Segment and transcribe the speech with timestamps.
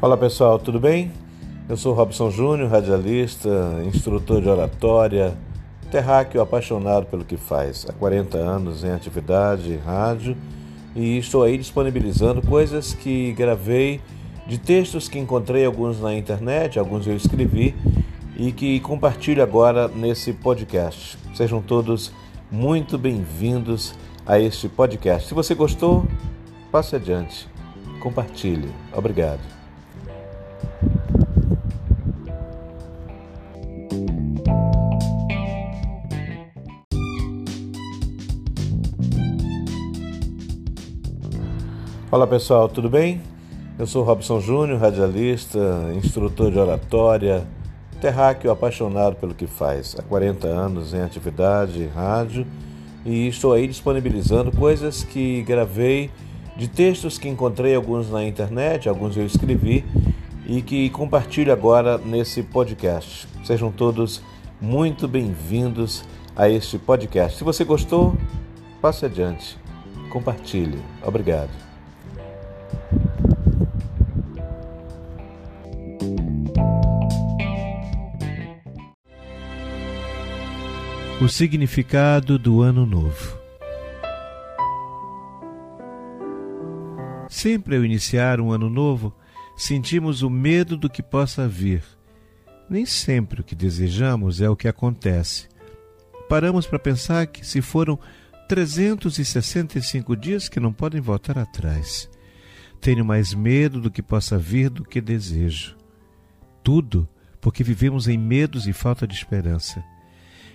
[0.00, 1.10] Olá pessoal, tudo bem?
[1.68, 3.50] Eu sou Robson Júnior, radialista,
[3.84, 5.36] instrutor de oratória,
[5.90, 7.84] terráqueo apaixonado pelo que faz.
[7.88, 10.36] Há 40 anos em atividade em rádio
[10.94, 14.00] e estou aí disponibilizando coisas que gravei
[14.46, 17.74] de textos que encontrei alguns na internet, alguns eu escrevi
[18.36, 21.18] e que compartilho agora nesse podcast.
[21.34, 22.12] Sejam todos
[22.52, 25.26] muito bem-vindos a este podcast.
[25.26, 26.06] Se você gostou,
[26.70, 27.48] passe adiante,
[28.00, 28.72] compartilhe.
[28.96, 29.57] Obrigado.
[42.10, 43.20] Olá pessoal, tudo bem?
[43.78, 45.58] Eu sou Robson Júnior, radialista,
[45.94, 47.46] instrutor de oratória,
[48.00, 49.94] terráqueo apaixonado pelo que faz.
[49.98, 52.46] Há 40 anos em atividade em rádio
[53.04, 56.10] e estou aí disponibilizando coisas que gravei
[56.56, 59.84] de textos que encontrei alguns na internet, alguns eu escrevi
[60.48, 63.28] e que compartilho agora nesse podcast.
[63.44, 64.22] Sejam todos
[64.58, 66.02] muito bem-vindos
[66.34, 67.36] a este podcast.
[67.36, 68.16] Se você gostou,
[68.80, 69.58] passe adiante,
[70.08, 70.82] compartilhe.
[71.04, 71.50] Obrigado.
[81.20, 83.36] O significado do Ano Novo.
[87.28, 89.12] Sempre ao iniciar um ano novo,
[89.58, 91.82] sentimos o medo do que possa vir.
[92.70, 95.48] Nem sempre o que desejamos é o que acontece.
[96.28, 97.98] Paramos para pensar que se foram
[98.48, 102.08] 365 dias que não podem voltar atrás.
[102.80, 105.76] Tenho mais medo do que possa vir do que desejo.
[106.62, 107.08] Tudo
[107.40, 109.82] porque vivemos em medos e falta de esperança.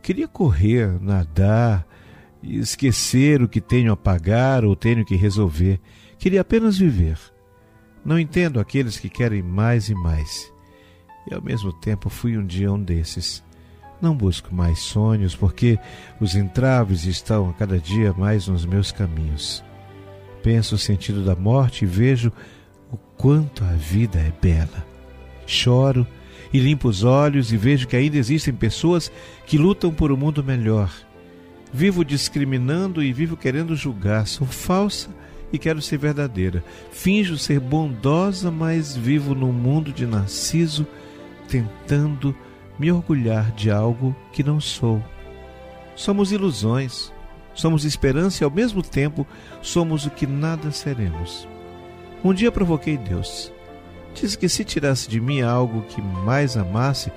[0.00, 1.86] Queria correr, nadar,
[2.42, 5.80] esquecer o que tenho a pagar ou tenho que resolver.
[6.18, 7.18] Queria apenas viver.
[8.06, 10.52] Não entendo aqueles que querem mais e mais.
[11.28, 13.42] E ao mesmo tempo fui um dia um desses.
[14.00, 15.76] Não busco mais sonhos, porque
[16.20, 19.64] os entraves estão a cada dia mais nos meus caminhos.
[20.40, 22.30] Penso o sentido da morte e vejo
[22.92, 24.86] o quanto a vida é bela.
[25.44, 26.06] Choro
[26.52, 29.10] e limpo os olhos e vejo que ainda existem pessoas
[29.46, 30.92] que lutam por um mundo melhor.
[31.72, 34.28] Vivo discriminando e vivo querendo julgar.
[34.28, 35.10] Sou falsa
[35.52, 36.64] e quero ser verdadeira.
[36.90, 40.86] Finjo ser bondosa, mas vivo num mundo de narciso,
[41.48, 42.34] tentando
[42.78, 45.02] me orgulhar de algo que não sou.
[45.94, 47.12] Somos ilusões,
[47.54, 49.26] somos esperança e ao mesmo tempo
[49.62, 51.48] somos o que nada seremos.
[52.22, 53.52] Um dia provoquei Deus
[54.20, 57.12] Disse que se tirasse de mim algo que mais amasse,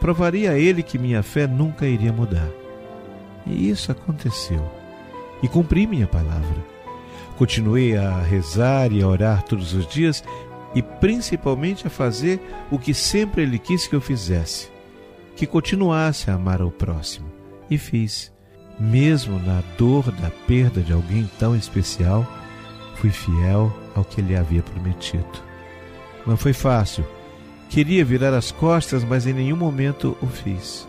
[0.00, 2.48] provaria a ele que minha fé nunca iria mudar.
[3.46, 4.66] E isso aconteceu.
[5.42, 6.77] E cumpri minha palavra.
[7.36, 10.24] Continuei a rezar e a orar todos os dias
[10.74, 12.40] e principalmente a fazer
[12.70, 14.68] o que sempre ele quis que eu fizesse,
[15.34, 17.30] que continuasse a amar ao próximo.
[17.70, 18.32] E fiz.
[18.78, 22.26] Mesmo na dor da perda de alguém tão especial,
[22.96, 25.42] fui fiel ao que ele havia prometido.
[26.26, 27.04] Não foi fácil.
[27.68, 30.86] Queria virar as costas, mas em nenhum momento o fiz.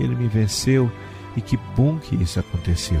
[0.00, 0.90] Ele me venceu
[1.36, 3.00] e que bom que isso aconteceu.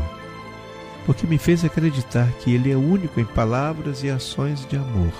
[1.08, 5.14] Porque me fez acreditar que Ele é único em palavras e ações de amor.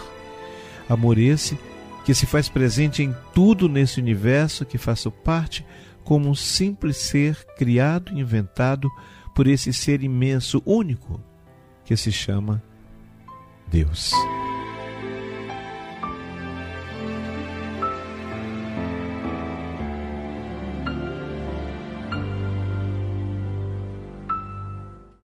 [0.87, 1.59] Amor esse
[2.04, 5.65] que se faz presente em tudo nesse universo que faço parte
[6.04, 8.91] como um simples ser criado e inventado
[9.34, 11.22] por esse ser imenso, único,
[11.87, 12.62] que se chama
[13.70, 14.12] Deus.